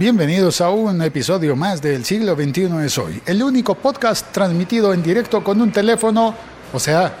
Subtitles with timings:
[0.00, 5.02] Bienvenidos a un episodio más del siglo XXI es hoy, el único podcast transmitido en
[5.02, 6.34] directo con un teléfono,
[6.72, 7.12] o sea,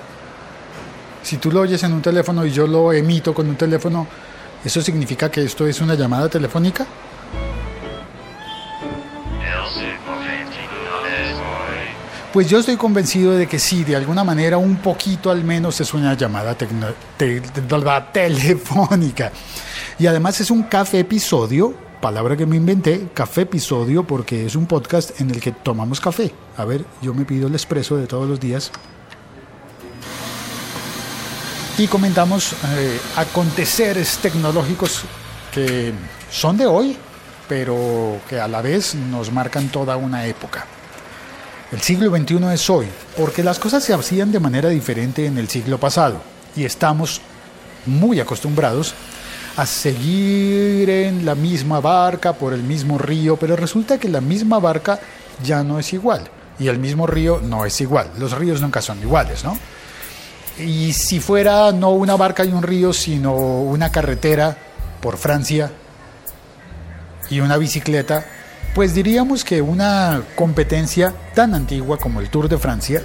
[1.22, 4.06] si tú lo oyes en un teléfono y yo lo emito con un teléfono,
[4.64, 6.86] ¿eso significa que esto es una llamada telefónica?
[12.32, 15.92] Pues yo estoy convencido de que sí, de alguna manera, un poquito al menos es
[15.92, 16.56] una llamada
[18.02, 19.32] telefónica.
[19.98, 24.66] Y además es un café episodio, palabra que me inventé, café episodio, porque es un
[24.66, 26.32] podcast en el que tomamos café.
[26.56, 28.70] A ver, yo me pido el expreso de todos los días.
[31.78, 35.02] Y comentamos eh, aconteceres tecnológicos
[35.52, 35.92] que
[36.30, 36.96] son de hoy,
[37.48, 40.66] pero que a la vez nos marcan toda una época.
[41.72, 45.48] El siglo XXI es hoy, porque las cosas se hacían de manera diferente en el
[45.48, 46.20] siglo pasado
[46.56, 47.20] y estamos
[47.86, 48.94] muy acostumbrados
[49.60, 54.58] a seguir en la misma barca por el mismo río, pero resulta que la misma
[54.58, 54.98] barca
[55.44, 58.10] ya no es igual y el mismo río no es igual.
[58.18, 59.58] Los ríos nunca son iguales, ¿no?
[60.58, 64.56] Y si fuera no una barca y un río, sino una carretera
[65.02, 65.70] por Francia
[67.28, 68.24] y una bicicleta,
[68.74, 73.02] pues diríamos que una competencia tan antigua como el Tour de Francia,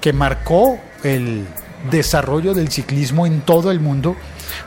[0.00, 1.44] que marcó el
[1.90, 4.14] desarrollo del ciclismo en todo el mundo,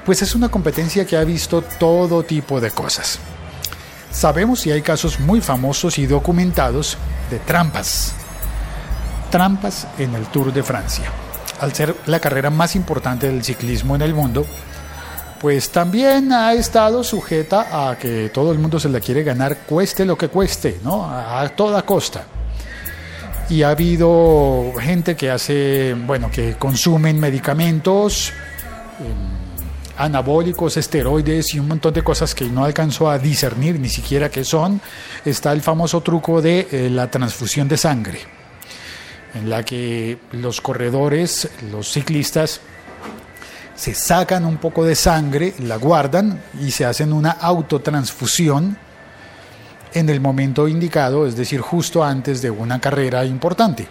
[0.06, 3.20] pues es una competencia que ha visto todo tipo de cosas.
[4.12, 6.98] Sabemos y hay casos muy famosos y documentados
[7.30, 8.14] de trampas.
[9.30, 11.12] Trampas en el Tour de Francia.
[11.60, 14.46] Al ser la carrera más importante del ciclismo en el mundo,
[15.40, 20.06] pues también ha estado sujeta a que todo el mundo se la quiere ganar, cueste
[20.06, 21.06] lo que cueste, ¿no?
[21.06, 22.24] A toda costa.
[23.50, 28.34] Y ha habido gente que hace, bueno, que consumen medicamentos
[29.00, 29.47] em,
[29.98, 34.44] anabólicos, esteroides y un montón de cosas que no alcanzó a discernir ni siquiera qué
[34.44, 34.80] son.
[35.26, 38.20] Está el famoso truco de eh, la transfusión de sangre,
[39.34, 42.62] en la que los corredores, los ciclistas,
[43.76, 48.78] se sacan un poco de sangre, la guardan y se hacen una autotransfusión
[49.94, 53.88] en el momento indicado, es decir, justo antes de una carrera importante.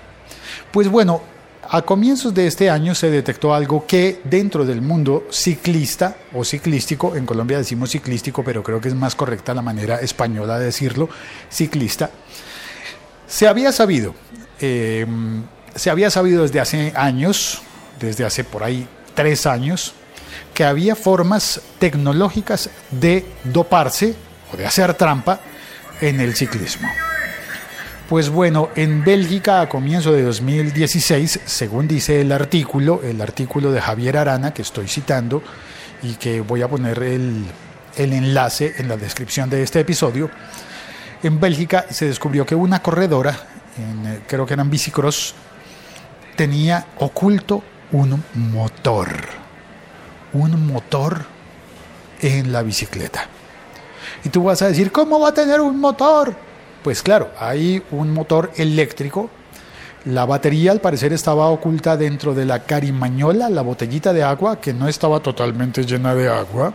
[0.71, 1.22] Pues bueno,
[1.71, 7.16] a comienzos de este año se detectó algo que dentro del mundo ciclista o ciclístico,
[7.16, 11.09] en Colombia decimos ciclístico, pero creo que es más correcta la manera española de decirlo,
[11.50, 12.10] ciclista,
[13.27, 14.15] se había sabido,
[14.60, 15.06] eh,
[15.75, 17.62] se había sabido desde hace años,
[18.00, 19.94] desde hace por ahí tres años
[20.54, 24.15] que había formas tecnológicas de doparse
[24.53, 25.41] o de hacer trampa
[26.00, 26.88] en el ciclismo.
[28.09, 33.81] Pues bueno, en Bélgica a comienzo de 2016, según dice el artículo, el artículo de
[33.81, 35.43] Javier Arana que estoy citando
[36.05, 37.45] y que voy a poner el,
[37.97, 40.31] el enlace en la descripción de este episodio,
[41.25, 43.37] en Bélgica se descubrió que una corredora,
[43.77, 45.34] en, creo que eran bicicross,
[46.37, 49.09] tenía oculto un motor.
[50.33, 51.25] Un motor
[52.21, 53.27] en la bicicleta.
[54.22, 56.46] Y tú vas a decir, ¿cómo va a tener un motor?
[56.86, 59.28] Pues claro, hay un motor eléctrico.
[60.04, 64.72] La batería al parecer estaba oculta dentro de la carimañola, la botellita de agua, que
[64.72, 66.72] no estaba totalmente llena de agua,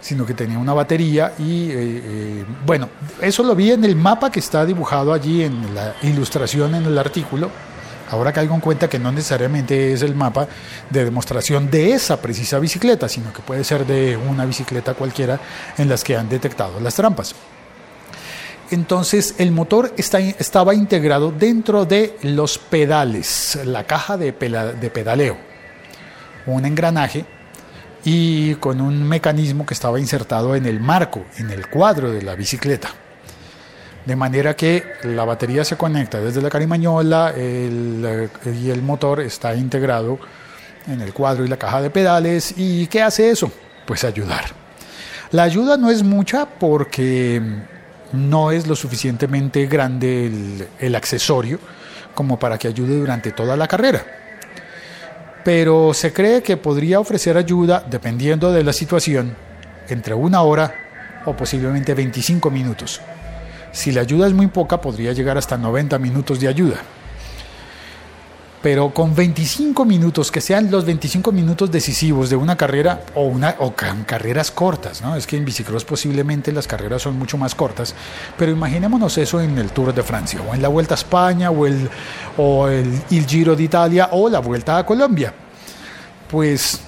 [0.00, 1.34] sino que tenía una batería.
[1.38, 2.88] Y eh, eh, bueno,
[3.20, 6.96] eso lo vi en el mapa que está dibujado allí en la ilustración en el
[6.96, 7.50] artículo
[8.10, 10.46] Ahora caigo en cuenta que no necesariamente es el mapa
[10.90, 15.40] de demostración de esa precisa bicicleta, sino que puede ser de una bicicleta cualquiera
[15.78, 17.34] en las que han detectado las trampas.
[18.70, 25.36] Entonces el motor estaba integrado dentro de los pedales, la caja de, pedaleo,
[26.46, 27.24] un engranaje
[28.04, 32.34] y con un mecanismo que estaba insertado en el marco, en el cuadro de la
[32.34, 32.88] bicicleta.
[34.06, 39.54] De manera que la batería se conecta desde la carimañola el, y el motor está
[39.54, 40.18] integrado
[40.86, 42.54] en el cuadro y la caja de pedales.
[42.56, 43.50] ¿Y qué hace eso?
[43.86, 44.44] Pues ayudar.
[45.30, 47.40] La ayuda no es mucha porque
[48.14, 50.30] no es lo suficientemente grande
[50.78, 51.58] el, accesorio
[52.14, 54.04] como para que ayude durante toda la carrera.
[55.44, 59.36] Pero se cree que podría ofrecer ayuda, dependiendo de la situación,
[59.88, 60.74] entre una hora
[61.26, 63.00] o posiblemente 25 minutos.
[63.72, 66.76] Si la ayuda es muy poca, podría llegar hasta 90 minutos de ayuda.
[68.64, 73.56] Pero con 25 minutos, que sean los 25 minutos decisivos de una carrera o, una,
[73.58, 75.16] o carreras cortas, ¿no?
[75.16, 77.94] Es que en bicicross posiblemente las carreras son mucho más cortas,
[78.38, 81.66] pero imaginémonos eso en el Tour de Francia, o en la Vuelta a España, o
[81.66, 81.90] el,
[82.38, 85.34] o el, el Giro de Italia, o la Vuelta a Colombia.
[86.30, 86.80] Pues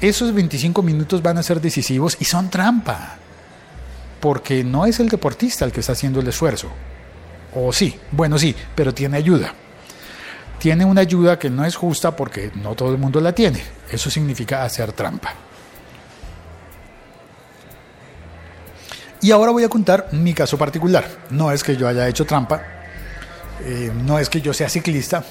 [0.00, 3.16] esos 25 minutos van a ser decisivos y son trampa
[4.20, 6.68] porque no es el deportista el que está haciendo el esfuerzo.
[7.56, 9.52] O sí, bueno sí, pero tiene ayuda.
[10.64, 13.62] Tiene una ayuda que no es justa porque no todo el mundo la tiene.
[13.90, 15.34] Eso significa hacer trampa.
[19.20, 21.04] Y ahora voy a contar mi caso particular.
[21.28, 22.62] No es que yo haya hecho trampa,
[23.62, 25.22] eh, no es que yo sea ciclista,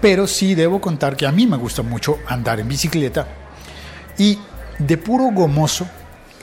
[0.00, 3.26] pero sí debo contar que a mí me gusta mucho andar en bicicleta.
[4.18, 4.38] Y
[4.78, 5.84] de puro gomoso,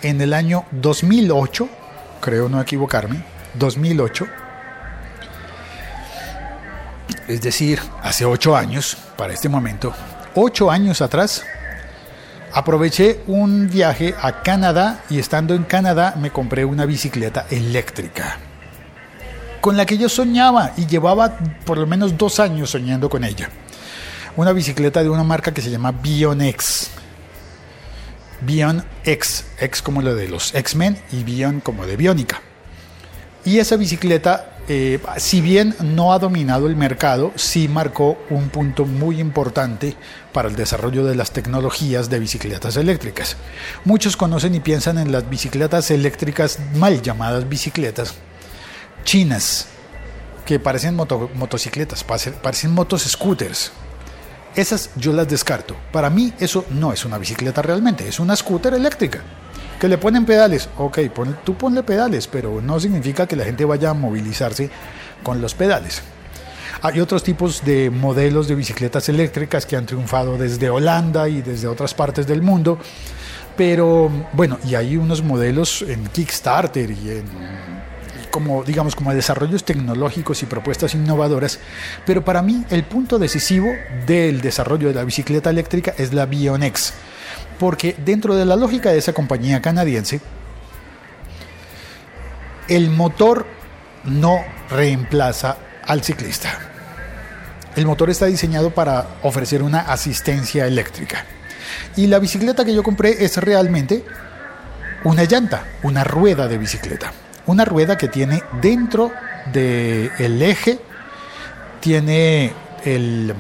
[0.02, 1.70] en el año 2008,
[2.20, 3.24] creo no equivocarme,
[3.54, 4.28] 2008,
[7.34, 9.94] es decir, hace ocho años, para este momento,
[10.36, 11.44] ocho años atrás,
[12.54, 18.40] Aproveché un viaje a Canadá y estando en Canadá me compré una bicicleta eléctrica
[19.62, 23.50] con la que yo soñaba y llevaba por lo menos dos años soñando con ella.
[24.36, 26.90] Una bicicleta de una marca que se llama Bionex.
[28.42, 32.42] Bion X, X como lo de los X-Men y Bion como de Biónica.
[33.46, 38.86] Y esa bicicleta eh, si bien no ha dominado el mercado, sí marcó un punto
[38.86, 39.98] muy importante
[40.32, 43.36] para el desarrollo de las tecnologías de bicicletas eléctricas.
[43.84, 48.14] Muchos conocen y piensan en las bicicletas eléctricas mal llamadas bicicletas
[49.04, 49.68] chinas,
[50.46, 53.74] que parecen motocicletas, parecen motos scooters.
[54.56, 55.76] Esas yo las descarto.
[55.92, 59.22] Para mí eso no es una bicicleta realmente, es una scooter eléctrica
[59.82, 61.00] que le ponen pedales, ok,
[61.44, 64.70] tú ponle pedales, pero no significa que la gente vaya a movilizarse
[65.24, 66.04] con los pedales.
[66.84, 71.68] Hay otros tipos de modelos de bicicletas eléctricas que han triunfado desde Holanda y desde
[71.68, 72.78] otras partes del mundo,
[73.58, 77.26] pero bueno, y hay unos modelos en Kickstarter y en
[78.30, 81.58] como digamos como desarrollos tecnológicos y propuestas innovadoras,
[82.06, 83.68] pero para mí el punto decisivo
[84.06, 86.94] del desarrollo de la bicicleta eléctrica es la Bionex
[87.62, 90.20] porque dentro de la lógica de esa compañía canadiense,
[92.68, 93.46] el motor
[94.04, 94.40] no
[94.72, 96.50] reemplaza al ciclista.
[97.76, 101.24] El motor está diseñado para ofrecer una asistencia eléctrica.
[101.96, 104.04] Y la bicicleta que yo compré es realmente
[105.04, 107.14] una llanta, una rueda de bicicleta.
[107.46, 109.12] Una rueda que tiene dentro
[109.54, 110.80] del eje,
[111.80, 112.54] tiene
[112.86, 113.36] el,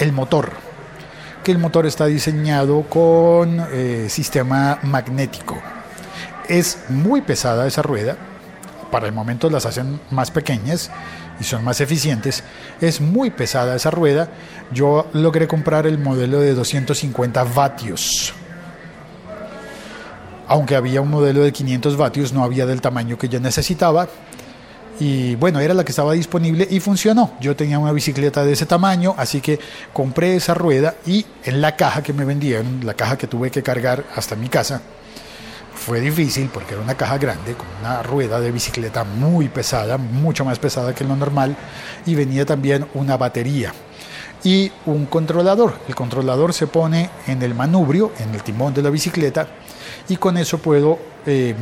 [0.00, 0.50] el motor,
[1.42, 5.60] que el motor está diseñado con eh, sistema magnético.
[6.48, 8.16] Es muy pesada esa rueda,
[8.90, 10.90] para el momento las hacen más pequeñas
[11.40, 12.42] y son más eficientes.
[12.80, 14.28] Es muy pesada esa rueda.
[14.72, 18.34] Yo logré comprar el modelo de 250 vatios.
[20.48, 24.08] Aunque había un modelo de 500 vatios, no había del tamaño que yo necesitaba
[25.00, 27.32] y bueno, era la que estaba disponible y funcionó.
[27.40, 29.58] Yo tenía una bicicleta de ese tamaño, así que
[29.92, 33.62] compré esa rueda y en la caja que me vendieron, la caja que tuve que
[33.62, 34.82] cargar hasta mi casa,
[35.74, 40.44] fue difícil porque era una caja grande con una rueda de bicicleta muy pesada, mucho
[40.44, 41.56] más pesada que lo normal
[42.04, 43.72] y venía también una batería
[44.44, 45.74] y un controlador.
[45.88, 49.48] El controlador se pone en el manubrio, en el timón de la bicicleta
[50.08, 51.54] y con eso puedo eh,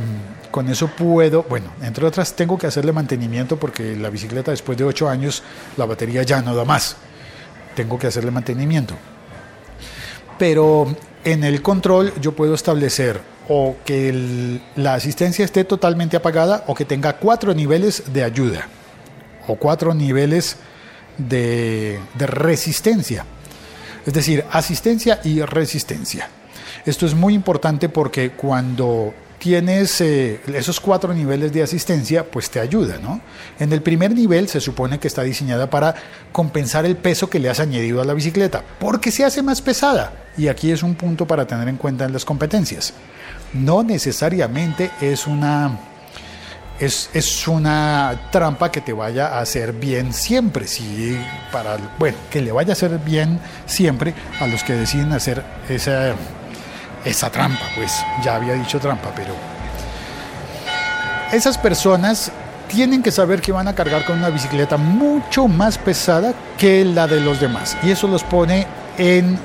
[0.51, 4.83] con eso puedo, bueno, entre otras tengo que hacerle mantenimiento porque la bicicleta después de
[4.83, 5.43] 8 años
[5.77, 6.97] la batería ya no da más.
[7.75, 8.95] Tengo que hacerle mantenimiento.
[10.39, 10.87] Pero
[11.23, 16.85] en el control yo puedo establecer o que la asistencia esté totalmente apagada o que
[16.85, 18.67] tenga cuatro niveles de ayuda
[19.47, 20.57] o cuatro niveles
[21.19, 23.25] de, resistencia.
[24.05, 26.29] Es decir, asistencia y resistencia.
[26.85, 32.59] Esto es muy importante porque cuando tienes eh, esos cuatro niveles de asistencia, pues te
[32.59, 33.21] ayuda, ¿no?
[33.59, 35.95] En el primer nivel se supone que está diseñada para
[36.31, 40.13] compensar el peso que le has añadido a la bicicleta, porque se hace más pesada.
[40.37, 42.93] Y aquí es un punto para tener en cuenta en las competencias.
[43.53, 45.88] No necesariamente es una
[46.79, 50.67] es, es, una trampa que te vaya a hacer bien siempre.
[50.67, 51.17] Sí,
[51.51, 56.15] para, bueno, que le vaya a hacer bien siempre a los que deciden hacer esa
[57.05, 59.33] esa trampa, pues ya había dicho trampa, pero
[61.31, 62.31] esas personas
[62.67, 67.07] tienen que saber que van a cargar con una bicicleta mucho más pesada que la
[67.07, 67.77] de los demás.
[67.83, 68.67] Y eso los pone
[68.97, 69.39] en,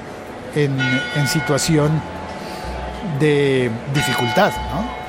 [0.55, 2.01] en, situación
[3.19, 5.04] de dificultad, ¿no?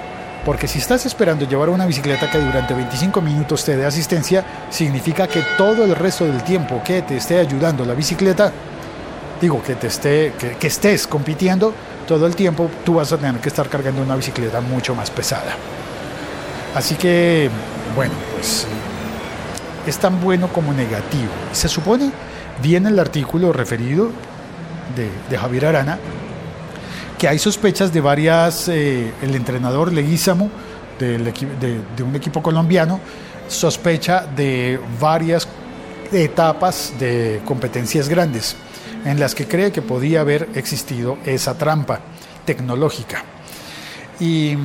[0.45, 5.27] Porque si estás esperando llevar una bicicleta que durante 25 minutos te dé asistencia, significa
[5.27, 8.51] que todo el resto del tiempo que te esté ayudando la bicicleta,
[9.41, 11.73] digo, que, te esté, que, estés compitiendo,
[12.07, 15.55] todo el tiempo tú vas a tener que estar cargando una bicicleta mucho más pesada.
[16.75, 17.49] Así que,
[17.95, 18.67] bueno, pues
[19.87, 21.31] es tan bueno como negativo.
[21.53, 22.11] Se supone,
[22.61, 24.11] viene el artículo referido
[24.95, 25.97] de, Javier Arana,
[27.17, 30.49] que hay sospechas de varias, eh, el entrenador Leguízamo
[30.99, 32.99] de, de un equipo colombiano
[33.47, 35.47] sospecha de varias
[36.11, 38.55] etapas de competencias grandes
[39.05, 41.99] en las que cree que podía haber existido esa trampa
[42.43, 43.23] tecnológica.
[44.19, 44.55] Y,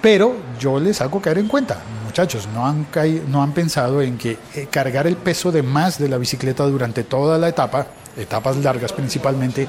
[0.00, 2.86] pero yo les hago caer en cuenta, muchachos, no han,
[3.28, 7.02] no han pensado en que eh, cargar el peso de más de la bicicleta durante
[7.02, 9.68] toda la etapa, etapas largas principalmente,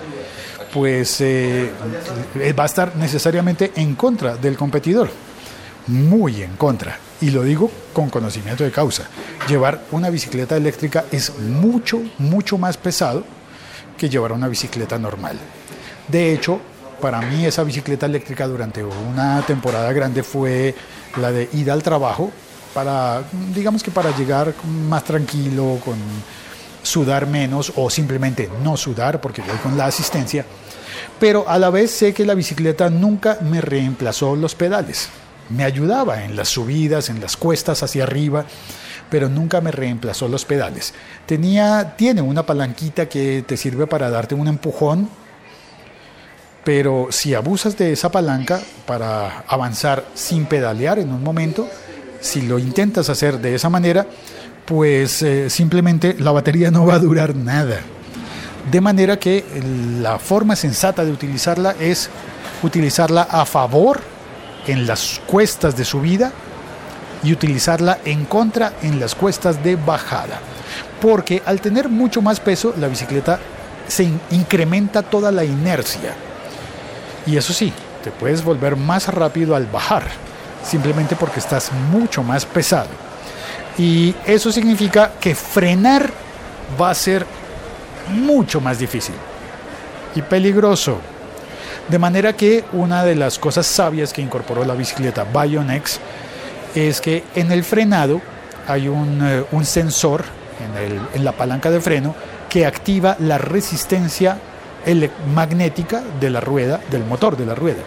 [0.78, 1.72] pues eh,
[2.58, 5.10] va a estar necesariamente en contra del competidor,
[5.88, 7.00] muy en contra.
[7.20, 9.08] Y lo digo con conocimiento de causa.
[9.50, 13.24] Llevar una bicicleta eléctrica es mucho, mucho más pesado
[13.98, 15.40] que llevar una bicicleta normal.
[16.08, 16.62] De hecho,
[17.02, 20.76] para mí esa bicicleta eléctrica durante una temporada grande fue
[21.20, 22.32] la de ir al trabajo
[22.76, 23.24] para,
[23.56, 24.54] digamos que para llegar
[24.88, 25.96] más tranquilo, con
[26.88, 30.46] sudar menos o simplemente no sudar porque voy con la asistencia.
[31.20, 35.10] Pero a la vez sé que la bicicleta nunca me reemplazó los pedales.
[35.50, 38.46] Me ayudaba en las subidas, en las cuestas hacia arriba,
[39.10, 40.94] pero nunca me reemplazó los pedales.
[41.26, 45.10] Tenía, tiene una palanquita que te sirve para darte un empujón
[46.68, 51.66] pero si abusas de esa palanca para avanzar sin pedalear en un momento,
[52.20, 54.06] si lo intentas hacer de esa manera,
[54.68, 57.80] pues eh, simplemente la batería no va a durar nada.
[58.70, 59.44] De manera que
[60.02, 62.10] la forma sensata de utilizarla es
[62.62, 64.02] utilizarla a favor
[64.68, 66.34] en las cuestas de subida
[67.24, 70.40] y utilizarla en contra en las cuestas de bajada.
[71.02, 73.40] Porque al tener mucho más peso, la bicicleta
[73.88, 76.14] se incrementa toda la inercia
[77.28, 80.04] y eso sí, te puedes volver más rápido al bajar,
[80.64, 82.88] simplemente porque estás mucho más pesado.
[83.78, 86.10] Y eso significa que frenar
[86.80, 87.26] va a ser
[88.10, 89.16] mucho más difícil
[90.16, 91.00] y peligroso.
[91.88, 96.00] De manera que una de las cosas sabias que incorporó la bicicleta Bionex
[96.76, 98.22] es que en el frenado
[98.68, 100.26] hay un, eh, un sensor
[100.60, 102.16] en, en la palanca de freno
[102.50, 104.40] que activa la resistencia
[105.34, 107.84] magnética de la rueda, del motor de la rueda.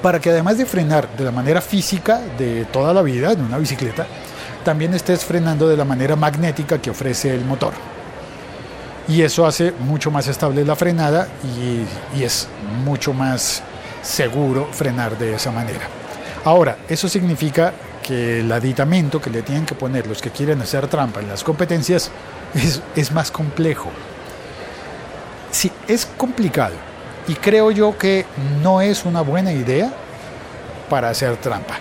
[0.00, 3.58] Para que además de frenar de la manera física de toda la vida en una
[3.58, 4.06] bicicleta,
[4.64, 7.72] también estés frenando de la manera magnética que ofrece el motor.
[9.08, 12.48] Y eso hace mucho más estable la frenada y, es
[12.84, 13.62] mucho más
[14.02, 15.88] seguro frenar de esa manera.
[16.44, 20.86] Ahora, eso significa que el aditamento que le tienen que poner los que quieren hacer
[20.88, 22.10] trampa en las competencias
[22.54, 23.90] es, es más complejo
[25.52, 26.74] sí, es complicado
[27.28, 28.26] y creo yo que
[28.62, 29.92] no es una buena idea
[30.90, 31.78] para hacer trampa.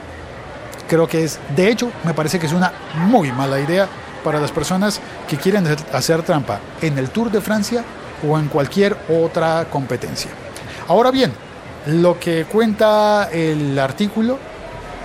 [0.92, 3.88] Creo que es, de hecho, me parece que es una muy mala idea
[4.26, 7.86] para las personas que quieren hacer trampa en el Tour de Francia
[8.28, 10.32] o en cualquier otra competencia.
[10.90, 11.32] Ahora bien,
[11.86, 14.38] lo que cuenta el artículo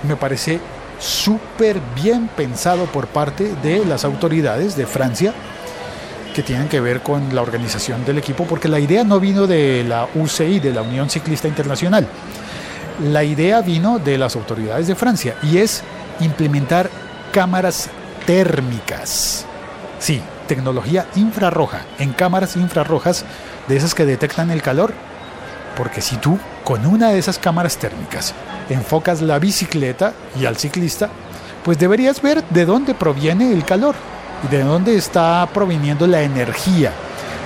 [0.09, 0.59] me parece
[0.99, 5.33] súper bien pensado por parte de las autoridades de Francia
[6.35, 9.85] que tienen que ver con la organización del equipo, porque la idea no vino de
[9.85, 12.09] la UCI, de la Unión Ciclista Internacional.
[13.03, 15.83] La idea vino de las autoridades de Francia y es
[16.21, 16.89] implementar
[17.31, 17.91] cámaras
[18.25, 19.45] térmicas.
[19.99, 23.25] Sí, tecnología infrarroja, en cámaras infrarrojas
[23.69, 24.95] de esas que detectan el calor.
[25.77, 28.33] Porque si tú con una de esas cámaras térmicas
[28.71, 31.11] enfocas la bicicleta y al ciclista,
[31.65, 33.95] pues deberías ver de dónde proviene el calor
[34.45, 36.93] y de dónde está proviniendo la energía.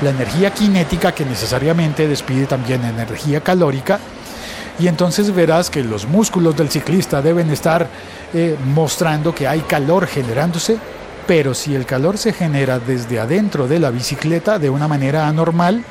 [0.02, 3.98] La energía cinética que necesariamente despide también energía calórica.
[4.80, 7.86] Y entonces verás que los músculos del ciclista deben estar
[8.32, 10.78] eh, mostrando que hay calor generándose,
[11.26, 15.84] pero si el calor se genera desde adentro de la bicicleta de una manera anormal,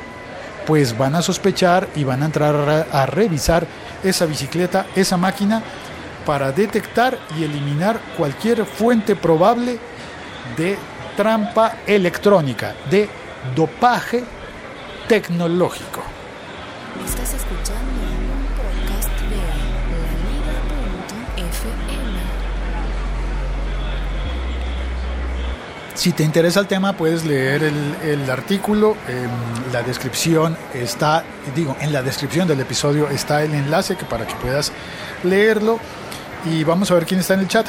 [0.66, 3.64] pues van a sospechar y van a entrar a revisar
[4.02, 5.62] esa bicicleta, esa máquina,
[6.26, 9.78] para detectar y eliminar cualquier fuente probable
[10.56, 10.76] de
[11.16, 13.08] trampa electrónica, de
[13.54, 14.24] dopaje
[15.08, 16.02] tecnológico.
[17.06, 17.99] Estás escuchando
[26.00, 28.96] Si te interesa el tema, puedes leer el, el artículo.
[29.06, 34.26] En la descripción está, digo, en la descripción del episodio está el enlace que para
[34.26, 34.72] que puedas
[35.24, 35.78] leerlo.
[36.46, 37.66] Y vamos a ver quién está en el chat.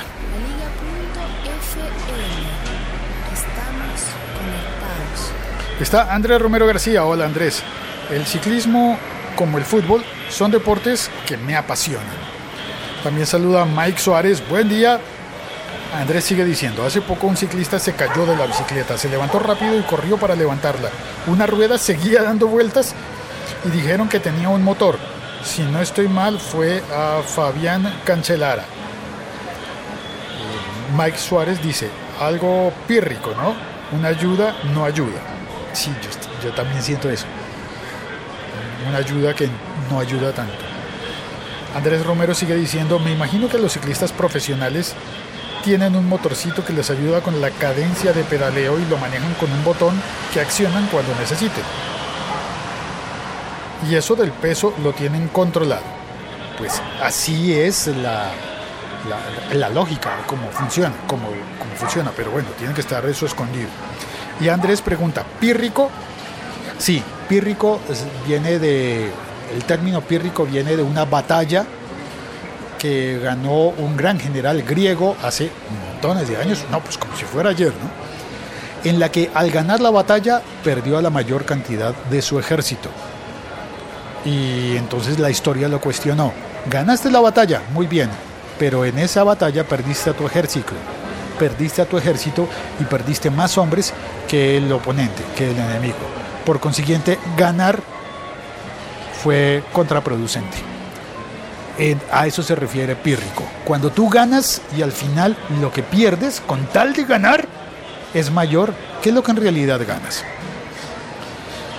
[5.81, 7.03] Está Andrés Romero García.
[7.03, 7.61] Hola Andrés.
[8.09, 8.97] El ciclismo
[9.35, 12.07] como el fútbol son deportes que me apasionan.
[13.03, 14.41] También saluda Mike Suárez.
[14.47, 15.01] Buen día.
[15.93, 19.77] Andrés sigue diciendo, hace poco un ciclista se cayó de la bicicleta, se levantó rápido
[19.77, 20.89] y corrió para levantarla.
[21.27, 22.95] Una rueda seguía dando vueltas
[23.65, 24.97] y dijeron que tenía un motor.
[25.43, 28.63] Si no estoy mal, fue a Fabián Cancelara.
[30.97, 33.55] Mike Suárez dice, algo pírrico, ¿no?
[33.97, 35.19] Una ayuda no ayuda.
[35.73, 37.25] Sí, yo, yo también siento eso.
[38.87, 39.49] Una ayuda que
[39.89, 40.71] no ayuda tanto.
[41.75, 44.93] Andrés Romero sigue diciendo, me imagino que los ciclistas profesionales
[45.63, 49.51] tienen un motorcito que les ayuda con la cadencia de pedaleo y lo manejan con
[49.51, 50.01] un botón
[50.33, 51.63] que accionan cuando necesiten.
[53.89, 55.83] Y eso del peso lo tienen controlado.
[56.57, 58.31] Pues así es la,
[59.09, 63.69] la, la lógica, cómo funciona, cómo, cómo funciona, pero bueno, tiene que estar eso escondido.
[64.39, 65.89] Y Andrés pregunta, ¿pírrico?
[66.77, 67.79] Sí, pírrico
[68.27, 69.11] viene de,
[69.53, 71.65] el término pírrico viene de una batalla
[72.81, 75.51] que ganó un gran general griego hace
[75.91, 78.89] montones de años, no, pues como si fuera ayer, ¿no?
[78.89, 82.89] En la que al ganar la batalla perdió a la mayor cantidad de su ejército.
[84.25, 86.33] Y entonces la historia lo cuestionó.
[86.71, 88.09] Ganaste la batalla, muy bien,
[88.57, 90.73] pero en esa batalla perdiste a tu ejército.
[91.37, 92.47] Perdiste a tu ejército
[92.79, 93.93] y perdiste más hombres
[94.27, 96.07] que el oponente, que el enemigo.
[96.43, 97.79] Por consiguiente, ganar
[99.21, 100.70] fue contraproducente.
[102.11, 103.43] A eso se refiere pírrico.
[103.65, 107.47] Cuando tú ganas y al final lo que pierdes con tal de ganar
[108.13, 110.23] es mayor que lo que en realidad ganas.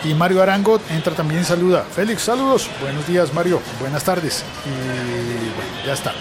[0.02, 1.84] Y Mario Arango entra también y saluda.
[1.84, 2.68] Félix, saludos.
[2.80, 3.60] Buenos días, Mario.
[3.78, 4.42] Buenas tardes.
[4.66, 6.12] Y bueno, ya está.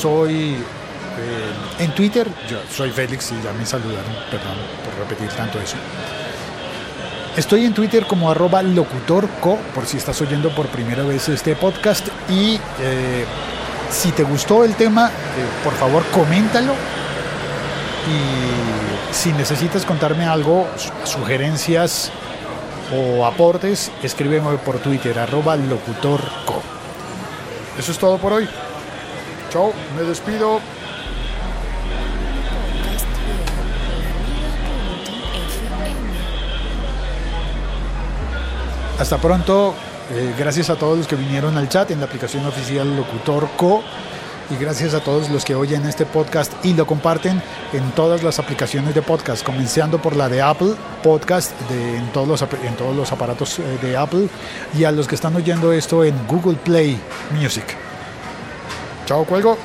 [0.00, 4.14] Soy eh, en Twitter, yo soy Félix y ya me saludaron.
[4.30, 5.76] Perdón por repetir tanto eso.
[7.36, 12.06] Estoy en Twitter como arroba locutorco, por si estás oyendo por primera vez este podcast.
[12.28, 13.24] Y eh,
[13.90, 15.10] si te gustó el tema, eh,
[15.64, 16.72] por favor, coméntalo.
[18.06, 22.10] Y si necesitas contarme algo, su- sugerencias
[22.94, 26.60] o aportes, escríbeme por Twitter, arroba locutorco.
[27.78, 28.46] Eso es todo por hoy.
[29.50, 30.60] Chao, me despido.
[39.02, 39.74] Hasta pronto.
[40.12, 43.82] Eh, gracias a todos los que vinieron al chat en la aplicación oficial Locutor Co.
[44.48, 48.38] Y gracias a todos los que oyen este podcast y lo comparten en todas las
[48.38, 53.10] aplicaciones de podcast, comenzando por la de Apple Podcast, en, todos los, en todos los
[53.10, 54.28] aparatos eh, de Apple,
[54.78, 56.96] y a los que están oyendo esto en Google Play
[57.32, 57.64] Music.
[59.06, 59.58] Chao, cuelgo.